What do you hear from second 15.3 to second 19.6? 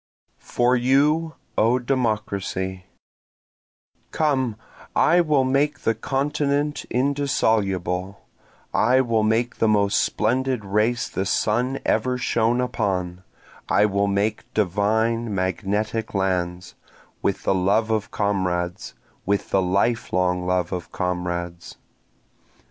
magnetic lands, With the love of comrades, With